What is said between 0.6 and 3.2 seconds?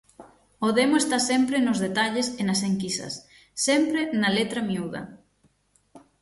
O demo está sempre nos detalles e nas enquisas,